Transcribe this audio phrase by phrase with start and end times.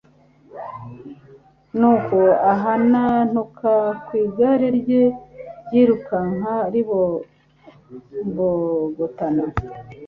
[1.79, 2.19] nuko
[2.53, 3.71] ahanantuka
[4.05, 5.03] ku igare rye
[5.65, 9.43] ryirukaga ribombogotana